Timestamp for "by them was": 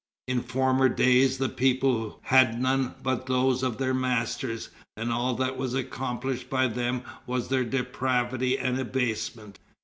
6.49-7.49